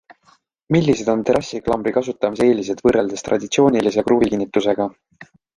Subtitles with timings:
[0.75, 4.93] Millised on terrassiklambri kasutamise eelised võrreldes traditsioonilise kruvikinnitusega?